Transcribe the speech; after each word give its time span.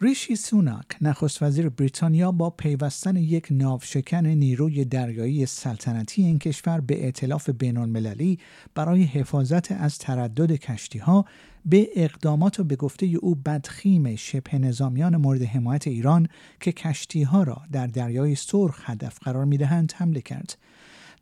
ریشی 0.00 0.36
سوناک 0.36 0.86
نخست 1.00 1.42
وزیر 1.42 1.68
بریتانیا 1.68 2.32
با 2.32 2.50
پیوستن 2.50 3.16
یک 3.16 3.46
ناوشکن 3.50 4.26
نیروی 4.26 4.84
دریایی 4.84 5.46
سلطنتی 5.46 6.22
این 6.22 6.38
کشور 6.38 6.80
به 6.80 7.04
ائتلاف 7.04 7.50
بین 7.50 7.76
المللی 7.76 8.38
برای 8.74 9.02
حفاظت 9.02 9.72
از 9.72 9.98
تردد 9.98 10.52
کشتی 10.52 10.98
ها 10.98 11.24
به 11.64 11.88
اقدامات 11.96 12.60
و 12.60 12.64
به 12.64 12.76
گفته 12.76 13.06
او 13.06 13.34
بدخیم 13.34 14.16
شبه 14.16 14.58
نظامیان 14.58 15.16
مورد 15.16 15.42
حمایت 15.42 15.86
ایران 15.86 16.28
که 16.60 16.72
کشتی 16.72 17.22
ها 17.22 17.42
را 17.42 17.62
در 17.72 17.86
دریای 17.86 18.34
سرخ 18.34 18.90
هدف 18.90 19.18
قرار 19.18 19.44
می 19.44 19.56
دهند 19.58 19.92
حمله 19.96 20.20
کرد. 20.20 20.58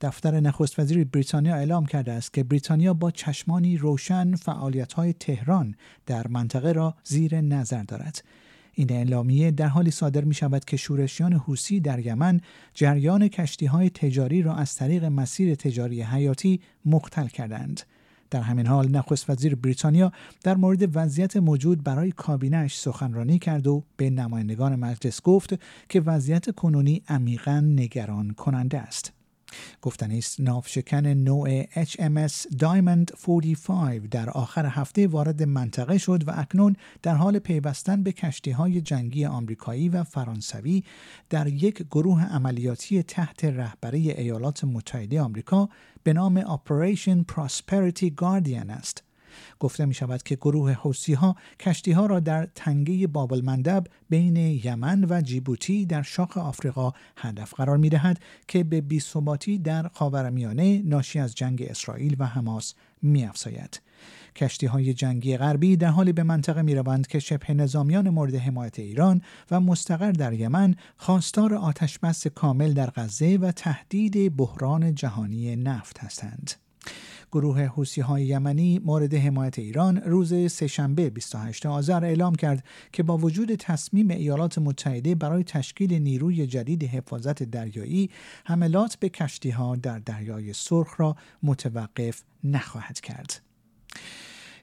دفتر 0.01 0.41
نخست 0.41 0.79
وزیر 0.79 1.05
بریتانیا 1.05 1.55
اعلام 1.55 1.87
کرده 1.87 2.13
است 2.13 2.33
که 2.33 2.45
بریتانیا 2.45 2.95
با 2.95 3.11
چشمانی 3.11 3.77
روشن 3.77 4.35
فعالیت 4.35 4.93
های 4.93 5.13
تهران 5.13 5.75
در 6.07 6.29
منطقه 6.29 6.73
را 6.73 6.95
زیر 7.05 7.41
نظر 7.41 7.83
دارد. 7.83 8.23
این 8.75 8.93
اعلامیه 8.93 9.51
در 9.51 9.67
حالی 9.67 9.91
صادر 9.91 10.25
می 10.25 10.35
شود 10.35 10.65
که 10.65 10.77
شورشیان 10.77 11.33
حوسی 11.33 11.81
در 11.81 12.07
یمن 12.07 12.41
جریان 12.75 13.29
کشتی 13.29 13.67
های 13.67 13.91
تجاری 13.91 14.43
را 14.43 14.55
از 14.55 14.75
طریق 14.75 15.05
مسیر 15.05 15.55
تجاری 15.55 16.03
حیاتی 16.03 16.61
مختل 16.85 17.27
کردند. 17.27 17.81
در 18.31 18.41
همین 18.41 18.67
حال 18.67 18.89
نخست 18.89 19.31
وزیر 19.31 19.55
بریتانیا 19.55 20.13
در 20.43 20.57
مورد 20.57 20.97
وضعیت 20.97 21.37
موجود 21.37 21.83
برای 21.85 22.13
کابینش 22.13 22.77
سخنرانی 22.77 23.39
کرد 23.39 23.67
و 23.67 23.83
به 23.97 24.11
نمایندگان 24.11 24.77
مجلس 24.77 25.23
گفت 25.23 25.55
که 25.89 26.01
وضعیت 26.01 26.51
کنونی 26.51 27.03
عمیقا 27.09 27.61
نگران 27.61 28.31
کننده 28.31 28.79
است. 28.79 29.13
گفتنی 29.85 30.19
است 30.19 30.41
ناوشکن 30.41 31.07
نوع 31.07 31.63
HMS 31.63 32.33
Diamond 32.57 33.27
45 33.27 34.09
در 34.11 34.31
آخر 34.31 34.67
هفته 34.67 35.07
وارد 35.07 35.43
منطقه 35.43 35.99
شد 35.99 36.29
و 36.29 36.33
اکنون 36.35 36.77
در 37.03 37.15
حال 37.15 37.39
پیوستن 37.39 38.03
به 38.03 38.13
کشتی 38.13 38.51
های 38.51 38.81
جنگی 38.81 39.25
آمریکایی 39.25 39.89
و 39.89 40.05
فرانسوی 40.05 40.85
در 41.31 41.47
یک 41.47 41.83
گروه 41.91 42.25
عملیاتی 42.25 43.03
تحت 43.03 43.45
رهبری 43.45 44.11
ایالات 44.11 44.65
متحده 44.65 45.21
آمریکا 45.21 45.69
به 46.03 46.13
نام 46.13 46.43
Operation 46.43 47.25
Prosperity 47.33 48.11
Guardian 48.21 48.71
است. 48.71 49.04
گفته 49.61 49.85
می 49.85 49.95
شود 49.95 50.23
که 50.23 50.37
گروه 50.37 50.73
حوسی 50.73 51.15
ها 51.15 51.37
کشتی 51.61 51.93
ها 51.93 52.07
را 52.07 52.21
در 52.21 52.49
تنگه 52.55 53.07
بابل 53.07 53.41
مندب 53.41 53.87
بین 54.11 54.37
یمن 54.37 55.07
و 55.11 55.21
جیبوتی 55.21 55.87
در 55.87 56.03
شاخ 56.03 56.37
آفریقا 56.37 56.93
هدف 57.17 57.55
قرار 57.55 57.77
می 57.77 57.89
دهد 57.89 58.19
که 58.49 58.65
به 58.65 58.81
بیثباتی 58.81 59.59
در 59.59 59.89
خاورمیانه 59.89 60.83
ناشی 60.85 61.19
از 61.19 61.35
جنگ 61.35 61.63
اسرائیل 61.63 62.17
و 62.19 62.27
حماس 62.27 62.75
می 63.03 63.25
افزاید. 63.25 63.81
کشتی 64.37 64.67
های 64.67 64.95
جنگی 64.95 65.37
غربی 65.37 65.77
در 65.77 65.89
حالی 65.89 66.13
به 66.13 66.23
منطقه 66.23 66.63
می 66.63 66.75
روند 66.75 67.07
که 67.07 67.19
شبه 67.19 67.55
نظامیان 67.55 68.09
مورد 68.09 68.35
حمایت 68.35 68.79
ایران 68.79 69.23
و 69.51 69.61
مستقر 69.61 70.13
در 70.13 70.33
یمن 70.33 70.75
خواستار 70.97 71.55
آتش 71.55 71.99
بس 71.99 72.27
کامل 72.27 72.73
در 72.73 72.91
غزه 72.91 73.39
و 73.41 73.53
تهدید 73.53 74.37
بحران 74.37 74.95
جهانی 74.95 75.57
نفت 75.57 75.99
هستند. 75.99 76.64
گروه 77.35 77.63
حوسی 77.63 78.01
های 78.01 78.25
یمنی 78.25 78.79
مورد 78.79 79.15
حمایت 79.15 79.59
ایران 79.59 79.97
روز 79.97 80.53
سهشنبه 80.53 81.11
28 81.11 81.67
آذر 81.67 82.05
اعلام 82.05 82.35
کرد 82.35 82.65
که 82.93 83.03
با 83.03 83.17
وجود 83.17 83.55
تصمیم 83.55 84.11
ایالات 84.11 84.59
متحده 84.59 85.15
برای 85.15 85.45
تشکیل 85.45 85.95
نیروی 85.95 86.47
جدید 86.47 86.85
حفاظت 86.85 87.43
دریایی 87.43 88.11
حملات 88.45 88.97
به 88.97 89.09
کشتی 89.09 89.51
ها 89.51 89.77
در 89.77 89.99
دریای 89.99 90.53
سرخ 90.53 91.01
را 91.01 91.17
متوقف 91.43 92.23
نخواهد 92.45 93.01
کرد. 93.01 93.41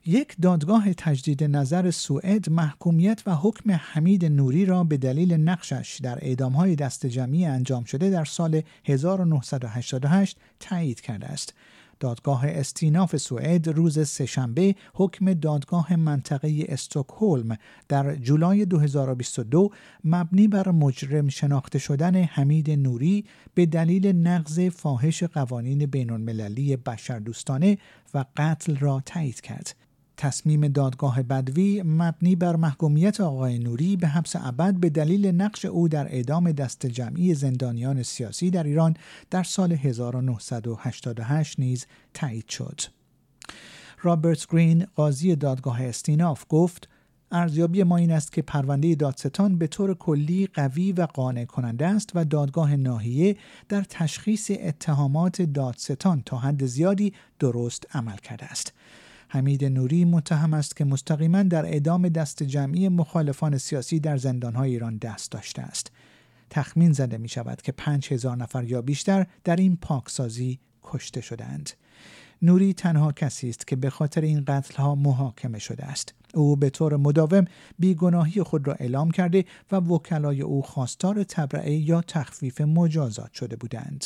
یک 0.06 0.36
دادگاه 0.42 0.94
تجدید 0.94 1.44
نظر 1.44 1.92
سوئد 1.92 2.50
محکومیت 2.50 3.24
و 3.26 3.36
حکم 3.36 3.72
حمید 3.72 4.26
نوری 4.26 4.66
را 4.66 4.84
به 4.84 4.98
دلیل 4.98 5.34
نقشش 5.34 6.00
در 6.04 6.18
اعدامهای 6.22 6.76
دست 6.76 7.06
جمعی 7.06 7.46
انجام 7.46 7.84
شده 7.84 8.10
در 8.10 8.26
سال 8.26 8.62
1988 8.86 10.38
تایید 10.60 11.02
کرده 11.02 11.26
است. 11.26 11.54
دادگاه 12.02 12.48
استیناف 12.48 13.18
سوئد 13.18 13.70
روز 13.70 14.08
سهشنبه 14.08 14.76
حکم 14.94 15.34
دادگاه 15.34 15.96
منطقه 15.96 16.66
استکهلم 16.70 17.58
در 17.90 18.16
جولای 18.16 18.66
2022 18.66 19.70
مبنی 20.04 20.48
بر 20.48 20.72
مجرم 20.72 21.30
شناخته 21.30 21.80
شدن 21.80 22.16
حمید 22.16 22.72
نوری 22.72 23.26
به 23.54 23.66
دلیل 23.66 24.08
نقض 24.08 24.60
فاحش 24.60 25.24
قوانین 25.24 25.86
بین 25.86 26.10
المللی 26.10 26.78
بشردوستانه 26.78 27.78
و 28.14 28.26
قتل 28.38 28.76
را 28.76 29.02
تایید 29.06 29.42
کرد. 29.42 29.76
تصمیم 30.22 30.68
دادگاه 30.68 31.24
بدوی 31.24 31.84
مبنی 31.84 32.36
بر 32.36 32.56
محکومیت 32.56 33.22
آقای 33.22 33.60
نوری 33.60 33.98
به 33.98 34.08
حبس 34.08 34.36
ابد 34.36 34.74
به 34.74 34.90
دلیل 34.90 35.28
نقش 35.28 35.66
او 35.66 35.88
در 35.88 36.06
اعدام 36.06 36.52
دست 36.52 36.86
جمعی 36.86 37.34
زندانیان 37.34 38.04
سیاسی 38.04 38.50
در 38.50 38.64
ایران 38.64 38.98
در 39.30 39.44
سال 39.44 39.72
1988 39.72 41.60
نیز 41.60 41.86
تایید 42.14 42.50
شد. 42.50 42.82
رابرت 44.02 44.48
گرین 44.52 44.88
قاضی 44.96 45.36
دادگاه 45.36 45.84
استیناف 45.84 46.46
گفت 46.50 46.90
ارزیابی 47.32 47.84
ما 47.84 47.98
این 47.98 48.12
است 48.12 48.32
که 48.32 48.42
پرونده 48.42 48.96
دادستان 48.96 49.58
به 49.58 49.68
طور 49.68 49.94
کلی 49.94 50.48
قوی 50.54 50.92
و 50.92 51.02
قانع 51.02 51.46
کننده 51.46 51.88
است 51.88 52.12
و 52.16 52.26
دادگاه 52.26 52.76
ناحیه 52.76 53.38
در 53.70 53.84
تشخیص 53.90 54.52
اتهامات 54.60 55.42
دادستان 55.42 56.24
تا 56.26 56.38
حد 56.38 56.66
زیادی 56.66 57.14
درست 57.40 57.96
عمل 57.96 58.18
کرده 58.18 58.46
است. 58.46 58.74
حمید 59.34 59.66
نوری 59.66 60.06
متهم 60.06 60.54
است 60.54 60.76
که 60.76 60.86
مستقیما 60.86 61.44
در 61.44 61.66
اعدام 61.66 62.10
دست 62.10 62.44
جمعی 62.44 62.90
مخالفان 62.90 63.58
سیاسی 63.58 64.00
در 64.00 64.18
زندانهای 64.18 64.72
ایران 64.72 64.98
دست 64.98 65.32
داشته 65.32 65.62
است. 65.62 65.92
تخمین 66.50 66.92
زده 66.92 67.18
می 67.18 67.30
شود 67.30 67.62
که 67.62 67.72
پنج 67.72 68.14
هزار 68.14 68.38
نفر 68.38 68.64
یا 68.64 68.82
بیشتر 68.82 69.28
در 69.44 69.56
این 69.56 69.78
پاکسازی 69.82 70.60
کشته 70.84 71.22
شدند. 71.22 71.70
نوری 72.42 72.74
تنها 72.74 73.12
کسی 73.12 73.50
است 73.50 73.68
که 73.68 73.76
به 73.76 73.90
خاطر 73.90 74.22
این 74.22 74.44
قتل 74.48 74.76
ها 74.76 74.96
محاکمه 74.96 75.60
شده 75.60 75.86
است. 75.86 76.14
او 76.34 76.56
به 76.56 76.70
طور 76.70 76.98
مداوم 76.98 77.46
بیگناهی 77.80 78.44
خود 78.44 78.68
را 78.68 78.74
اعلام 78.74 79.12
کرده 79.12 79.46
و 79.72 79.76
وکلای 79.76 80.42
او 80.42 80.62
خواستار 80.62 81.24
تبرعه 81.24 81.74
یا 81.74 82.02
تخفیف 82.02 82.62
مجازات 82.62 83.34
شده 83.34 83.56
بودند. 83.56 84.06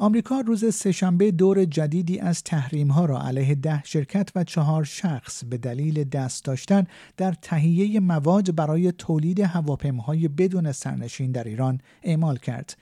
آمریکا 0.00 0.40
روز 0.40 0.74
سهشنبه 0.74 1.30
دور 1.30 1.64
جدیدی 1.64 2.18
از 2.18 2.42
تحریم 2.42 2.88
ها 2.88 3.04
را 3.04 3.22
علیه 3.22 3.54
ده 3.54 3.82
شرکت 3.84 4.30
و 4.34 4.44
چهار 4.44 4.84
شخص 4.84 5.44
به 5.44 5.58
دلیل 5.58 6.04
دست 6.04 6.44
داشتن 6.44 6.86
در 7.16 7.32
تهیه 7.42 8.00
مواد 8.00 8.54
برای 8.54 8.92
تولید 8.92 9.40
هواپیماهای 9.40 10.28
بدون 10.28 10.72
سرنشین 10.72 11.32
در 11.32 11.44
ایران 11.44 11.80
اعمال 12.02 12.36
کرد. 12.36 12.76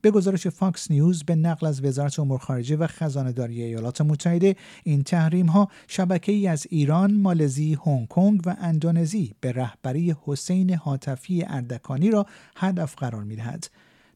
به 0.00 0.10
گزارش 0.10 0.46
فاکس 0.46 0.90
نیوز 0.90 1.24
به 1.24 1.34
نقل 1.34 1.66
از 1.66 1.84
وزارت 1.84 2.18
امور 2.18 2.38
خارجه 2.38 2.76
و 2.76 2.86
خزانه 2.86 3.32
داری 3.32 3.62
ایالات 3.62 4.00
متحده 4.00 4.56
این 4.84 5.02
تحریم 5.02 5.46
ها 5.46 5.68
شبکه 5.88 6.32
ای 6.32 6.46
از 6.46 6.66
ایران، 6.70 7.14
مالزی، 7.14 7.78
هنگ 7.86 8.08
کنگ 8.08 8.40
و 8.46 8.56
اندونزی 8.60 9.34
به 9.40 9.52
رهبری 9.52 10.16
حسین 10.24 10.74
حاتفی 10.74 11.44
اردکانی 11.46 12.10
را 12.10 12.26
هدف 12.56 12.94
قرار 12.94 13.24
می 13.24 13.36
دهد. 13.36 13.68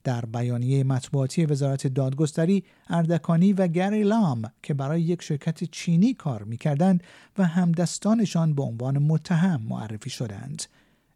در 0.06 0.24
بیانیه 0.24 0.84
مطبوعاتی 0.84 1.46
وزارت 1.46 1.86
دادگستری 1.86 2.64
اردکانی 2.88 3.52
و 3.52 3.66
گری 3.66 4.02
لام 4.02 4.42
که 4.62 4.74
برای 4.74 5.02
یک 5.02 5.22
شرکت 5.22 5.64
چینی 5.64 6.14
کار 6.14 6.42
می‌کردند 6.42 7.02
و 7.38 7.44
همدستانشان 7.44 8.54
به 8.54 8.62
عنوان 8.62 8.98
متهم 8.98 9.62
معرفی 9.68 10.10
شدند. 10.10 10.62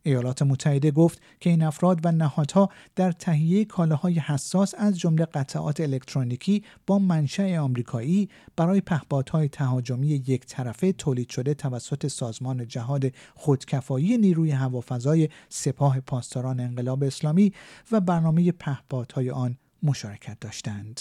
ایالات 0.03 0.43
متحده 0.43 0.91
گفت 0.91 1.23
که 1.41 1.51
این 1.51 1.63
افراد 1.63 2.07
و 2.07 2.13
نهادها 2.13 2.69
در 2.97 3.13
تهیه 3.13 3.65
کالاهای 3.65 4.19
حساس 4.19 4.75
از 4.79 4.99
جمله 4.99 5.25
قطعات 5.25 5.81
الکترونیکی 5.81 6.65
با 6.87 6.99
منشأ 6.99 7.59
آمریکایی 7.59 8.29
برای 8.57 8.81
پهپادهای 8.81 9.49
تهاجمی 9.49 10.09
یک 10.09 10.47
طرفه 10.47 10.93
تولید 10.93 11.31
شده 11.31 11.55
توسط 11.55 12.07
سازمان 12.07 12.69
جهاد 12.69 13.05
خودکفایی 13.35 14.19
نیروی 14.19 14.51
هوافضای 14.51 15.29
سپاه 15.49 16.01
پاسداران 16.01 16.61
انقلاب 16.61 17.05
اسلامی 17.05 17.53
و 17.93 18.01
برنامه 18.01 18.53
پهپادهای 18.53 19.31
آن 19.31 19.57
مشارکت 19.83 20.41
داشتند. 20.41 21.01